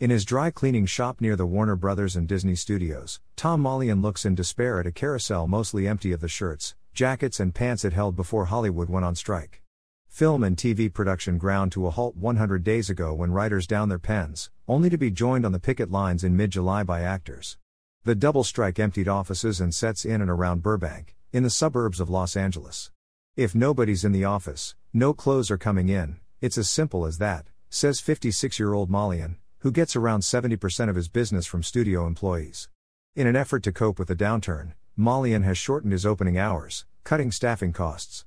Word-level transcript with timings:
In 0.00 0.10
his 0.10 0.24
dry 0.24 0.52
cleaning 0.52 0.86
shop 0.86 1.20
near 1.20 1.34
the 1.34 1.44
Warner 1.44 1.74
Brothers 1.74 2.14
and 2.14 2.28
Disney 2.28 2.54
studios, 2.54 3.18
Tom 3.34 3.60
Malian 3.60 4.00
looks 4.00 4.24
in 4.24 4.36
despair 4.36 4.78
at 4.78 4.86
a 4.86 4.92
carousel 4.92 5.48
mostly 5.48 5.88
empty 5.88 6.12
of 6.12 6.20
the 6.20 6.28
shirts, 6.28 6.76
jackets, 6.94 7.40
and 7.40 7.52
pants 7.52 7.84
it 7.84 7.92
held 7.92 8.14
before 8.14 8.44
Hollywood 8.44 8.88
went 8.88 9.04
on 9.04 9.16
strike. 9.16 9.60
Film 10.06 10.44
and 10.44 10.56
TV 10.56 10.92
production 10.92 11.36
ground 11.36 11.72
to 11.72 11.84
a 11.88 11.90
halt 11.90 12.16
100 12.16 12.62
days 12.62 12.88
ago 12.88 13.12
when 13.12 13.32
writers 13.32 13.66
downed 13.66 13.90
their 13.90 13.98
pens, 13.98 14.50
only 14.68 14.88
to 14.88 14.96
be 14.96 15.10
joined 15.10 15.44
on 15.44 15.50
the 15.50 15.58
picket 15.58 15.90
lines 15.90 16.22
in 16.22 16.36
mid 16.36 16.52
July 16.52 16.84
by 16.84 17.00
actors. 17.00 17.58
The 18.04 18.14
double 18.14 18.44
strike 18.44 18.78
emptied 18.78 19.08
offices 19.08 19.60
and 19.60 19.74
sets 19.74 20.04
in 20.04 20.20
and 20.20 20.30
around 20.30 20.62
Burbank, 20.62 21.16
in 21.32 21.42
the 21.42 21.50
suburbs 21.50 21.98
of 21.98 22.08
Los 22.08 22.36
Angeles. 22.36 22.92
If 23.34 23.52
nobody's 23.52 24.04
in 24.04 24.12
the 24.12 24.26
office, 24.26 24.76
no 24.92 25.12
clothes 25.12 25.50
are 25.50 25.58
coming 25.58 25.88
in, 25.88 26.20
it's 26.40 26.56
as 26.56 26.70
simple 26.70 27.04
as 27.04 27.18
that, 27.18 27.46
says 27.68 27.98
56 27.98 28.60
year 28.60 28.74
old 28.74 28.92
Malian, 28.92 29.38
who 29.60 29.72
gets 29.72 29.96
around 29.96 30.20
70% 30.20 30.88
of 30.88 30.94
his 30.96 31.08
business 31.08 31.46
from 31.46 31.62
studio 31.62 32.06
employees. 32.06 32.68
In 33.16 33.26
an 33.26 33.34
effort 33.34 33.62
to 33.64 33.72
cope 33.72 33.98
with 33.98 34.08
the 34.08 34.14
downturn, 34.14 34.74
Malian 34.96 35.42
has 35.42 35.58
shortened 35.58 35.92
his 35.92 36.06
opening 36.06 36.38
hours, 36.38 36.84
cutting 37.02 37.32
staffing 37.32 37.72
costs. 37.72 38.24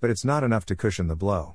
But 0.00 0.10
it's 0.10 0.24
not 0.24 0.42
enough 0.42 0.66
to 0.66 0.76
cushion 0.76 1.06
the 1.06 1.14
blow. 1.14 1.54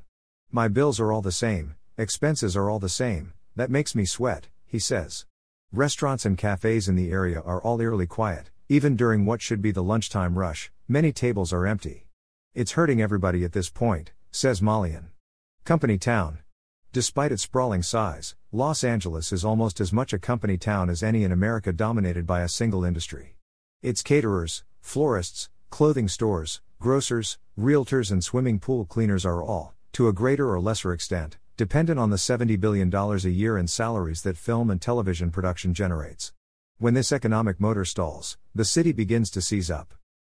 My 0.51 0.69
bills 0.69 0.99
are 0.99 1.11
all 1.11 1.21
the 1.21 1.31
same, 1.31 1.75
expenses 1.97 2.55
are 2.55 2.69
all 2.69 2.79
the 2.79 2.87
same, 2.87 3.33
that 3.55 3.69
makes 3.69 3.95
me 3.95 4.05
sweat, 4.05 4.47
he 4.65 4.79
says. 4.79 5.25
Restaurants 5.73 6.25
and 6.25 6.37
cafes 6.37 6.87
in 6.87 6.95
the 6.95 7.11
area 7.11 7.41
are 7.41 7.61
all 7.61 7.81
eerily 7.81 8.07
quiet, 8.07 8.51
even 8.69 8.95
during 8.95 9.25
what 9.25 9.41
should 9.41 9.61
be 9.61 9.71
the 9.71 9.83
lunchtime 9.83 10.37
rush, 10.37 10.71
many 10.87 11.11
tables 11.11 11.51
are 11.51 11.67
empty. 11.67 12.07
It's 12.53 12.71
hurting 12.73 13.01
everybody 13.01 13.43
at 13.43 13.51
this 13.51 13.69
point, 13.69 14.11
says 14.31 14.61
Malian. 14.61 15.09
Company 15.65 15.97
Town, 15.97 16.39
Despite 16.93 17.31
its 17.31 17.43
sprawling 17.43 17.83
size, 17.83 18.35
Los 18.51 18.83
Angeles 18.83 19.31
is 19.33 19.43
almost 19.43 19.81
as 19.81 19.91
much 19.91 20.13
a 20.13 20.19
company 20.19 20.57
town 20.57 20.89
as 20.89 21.03
any 21.03 21.23
in 21.23 21.31
America 21.31 21.73
dominated 21.73 22.25
by 22.25 22.41
a 22.41 22.49
single 22.49 22.85
industry. 22.85 23.35
Its 23.81 24.01
caterers, 24.01 24.63
florists, 24.79 25.49
clothing 25.69 26.07
stores, 26.07 26.61
grocers, 26.79 27.37
realtors, 27.59 28.09
and 28.09 28.23
swimming 28.23 28.57
pool 28.57 28.85
cleaners 28.85 29.25
are 29.25 29.43
all, 29.43 29.75
to 29.91 30.07
a 30.07 30.13
greater 30.13 30.49
or 30.49 30.61
lesser 30.61 30.93
extent, 30.93 31.37
dependent 31.57 31.99
on 31.99 32.09
the 32.09 32.17
$70 32.17 32.59
billion 32.59 32.93
a 32.93 33.17
year 33.29 33.57
in 33.57 33.67
salaries 33.67 34.21
that 34.21 34.37
film 34.37 34.71
and 34.71 34.81
television 34.81 35.29
production 35.29 35.73
generates. 35.73 36.31
When 36.79 36.93
this 36.93 37.11
economic 37.11 37.59
motor 37.59 37.83
stalls, 37.83 38.37
the 38.55 38.65
city 38.65 38.93
begins 38.93 39.29
to 39.31 39.41
seize 39.41 39.69
up. 39.69 39.93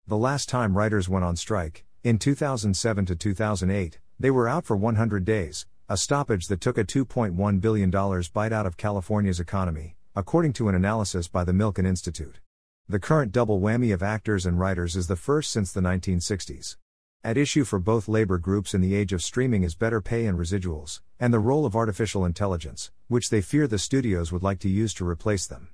The 0.07 0.17
last 0.17 0.49
time 0.49 0.75
writers 0.75 1.07
went 1.07 1.25
on 1.25 1.35
strike, 1.35 1.85
in 2.03 2.17
2007 2.17 3.05
to 3.05 3.15
2008, 3.15 3.99
they 4.19 4.31
were 4.31 4.49
out 4.49 4.65
for 4.65 4.75
100 4.75 5.23
days, 5.23 5.67
a 5.91 5.97
stoppage 5.97 6.45
that 6.45 6.61
took 6.61 6.77
a 6.77 6.83
$2.1 6.83 7.59
billion 7.59 7.89
bite 7.89 8.53
out 8.53 8.67
of 8.67 8.77
California's 8.77 9.39
economy, 9.39 9.95
according 10.15 10.53
to 10.53 10.69
an 10.69 10.75
analysis 10.75 11.27
by 11.27 11.43
the 11.43 11.51
Milken 11.51 11.87
Institute. 11.87 12.39
The 12.87 12.99
current 12.99 13.31
double 13.31 13.59
whammy 13.59 13.91
of 13.91 14.03
actors 14.03 14.45
and 14.45 14.59
writers 14.59 14.95
is 14.95 15.07
the 15.07 15.15
first 15.15 15.49
since 15.49 15.71
the 15.71 15.81
1960s. 15.81 16.77
At 17.23 17.37
issue 17.37 17.63
for 17.63 17.79
both 17.79 18.07
labor 18.07 18.37
groups 18.37 18.75
in 18.75 18.81
the 18.81 18.93
age 18.93 19.13
of 19.13 19.23
streaming 19.23 19.63
is 19.63 19.73
better 19.73 19.99
pay 19.99 20.27
and 20.27 20.37
residuals, 20.37 21.01
and 21.19 21.33
the 21.33 21.39
role 21.39 21.65
of 21.65 21.75
artificial 21.75 22.23
intelligence, 22.23 22.91
which 23.07 23.31
they 23.31 23.41
fear 23.41 23.65
the 23.65 23.79
studios 23.79 24.31
would 24.31 24.43
like 24.43 24.59
to 24.59 24.69
use 24.69 24.93
to 24.93 25.07
replace 25.07 25.47
them. 25.47 25.69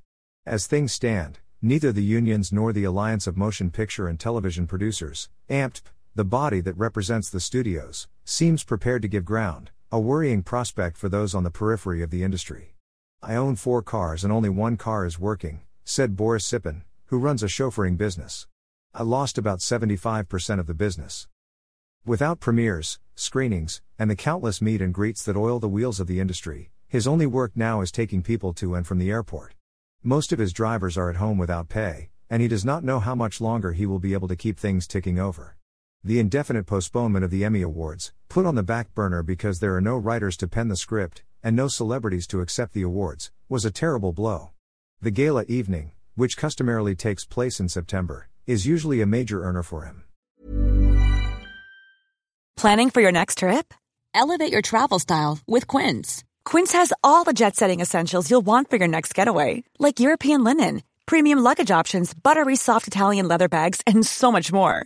As 0.46 0.66
things 0.66 0.94
stand, 0.94 1.40
neither 1.62 1.92
the 1.92 2.02
unions 2.02 2.54
nor 2.54 2.72
the 2.72 2.86
Alliance 2.86 3.28
of 3.28 3.36
Motion 3.36 3.70
Picture 3.70 4.08
and 4.08 4.18
Television 4.18 4.66
Producers, 4.66 5.28
AMPTP, 5.50 5.82
the 6.16 6.24
body 6.24 6.62
that 6.62 6.78
represents 6.78 7.30
the 7.30 7.42
studios, 7.42 8.08
seems 8.24 8.64
prepared 8.64 9.02
to 9.02 9.10
give 9.10 9.26
ground, 9.26 9.72
a 9.92 10.00
worrying 10.00 10.42
prospect 10.42 10.98
for 10.98 11.10
those 11.10 11.36
on 11.36 11.44
the 11.44 11.52
periphery 11.52 12.02
of 12.02 12.10
the 12.10 12.24
industry. 12.24 12.74
I 13.22 13.36
own 13.36 13.56
four 13.56 13.82
cars 13.82 14.24
and 14.24 14.34
only 14.34 14.50
one 14.50 14.78
car 14.78 15.06
is 15.06 15.20
working, 15.20 15.62
said 15.84 16.16
Boris 16.16 16.46
Sipin, 16.46 16.82
who 17.06 17.20
runs 17.20 17.44
a 17.44 17.48
chauffeuring 17.48 17.96
business. 17.96 18.48
I 18.94 19.04
lost 19.04 19.38
about 19.38 19.60
75% 19.60 20.60
of 20.60 20.66
the 20.66 20.74
business. 20.74 21.28
Without 22.04 22.40
premieres, 22.40 23.00
screenings, 23.14 23.82
and 24.00 24.10
the 24.10 24.16
countless 24.16 24.62
meet 24.62 24.82
and 24.82 24.94
greets 24.94 25.24
that 25.24 25.38
oil 25.38 25.60
the 25.60 25.70
wheels 25.70 26.00
of 26.00 26.08
the 26.08 26.20
industry, 26.20 26.72
his 26.88 27.06
only 27.06 27.28
work 27.28 27.52
now 27.56 27.82
is 27.82 27.92
taking 27.92 28.24
people 28.24 28.54
to 28.54 28.74
and 28.74 28.88
from 28.88 28.98
the 28.98 29.12
airport. 29.12 29.54
Most 30.02 30.32
of 30.32 30.40
his 30.40 30.54
drivers 30.54 30.98
are 30.98 31.10
at 31.10 31.18
home 31.18 31.38
without 31.38 31.70
pay, 31.70 32.10
and 32.30 32.42
he 32.42 32.48
does 32.48 32.66
not 32.66 32.84
know 32.84 33.00
how 33.00 33.16
much 33.16 33.40
longer 33.40 33.74
he 33.74 33.86
will 33.86 34.00
be 34.00 34.14
able 34.14 34.28
to 34.28 34.36
keep 34.36 34.58
things 34.60 34.88
ticking 34.88 35.20
over. 35.20 35.58
The 36.06 36.20
indefinite 36.20 36.68
postponement 36.68 37.26
of 37.26 37.32
the 37.32 37.44
Emmy 37.44 37.64
Awards, 37.64 38.14
put 38.30 38.46
on 38.46 38.54
the 38.54 38.62
back 38.62 38.94
burner 38.94 39.24
because 39.24 39.60
there 39.60 39.74
are 39.74 39.82
no 39.82 39.98
writers 39.98 40.38
to 40.38 40.48
pen 40.48 40.68
the 40.68 40.76
script, 40.76 41.24
and 41.42 41.56
no 41.56 41.68
celebrities 41.68 42.28
to 42.28 42.42
accept 42.42 42.74
the 42.74 42.84
awards, 42.84 43.32
was 43.50 43.66
a 43.66 43.72
terrible 43.72 44.14
blow. 44.14 44.52
The 45.02 45.10
gala 45.10 45.46
evening, 45.48 45.94
which 46.14 46.38
customarily 46.38 46.94
takes 46.94 47.26
place 47.26 47.60
in 47.60 47.70
September, 47.70 48.28
is 48.46 48.68
usually 48.68 49.02
a 49.02 49.08
major 49.08 49.44
earner 49.44 49.64
for 49.64 49.86
him. 49.86 50.04
Planning 52.56 52.92
for 52.92 53.02
your 53.02 53.12
next 53.12 53.40
trip? 53.40 53.74
Elevate 54.14 54.52
your 54.52 54.62
travel 54.62 55.00
style 55.00 55.40
with 55.48 55.66
Quince. 55.66 56.24
Quince 56.44 56.74
has 56.74 56.94
all 57.04 57.24
the 57.24 57.34
jet 57.34 57.56
setting 57.56 57.80
essentials 57.80 58.30
you'll 58.30 58.42
want 58.42 58.70
for 58.70 58.76
your 58.76 58.88
next 58.88 59.16
getaway, 59.16 59.64
like 59.80 60.00
European 60.00 60.44
linen, 60.44 60.84
premium 61.08 61.40
luggage 61.40 61.72
options, 61.72 62.14
buttery 62.14 62.56
soft 62.56 62.86
Italian 62.86 63.28
leather 63.28 63.50
bags, 63.50 63.82
and 63.88 64.06
so 64.06 64.32
much 64.32 64.54
more 64.54 64.86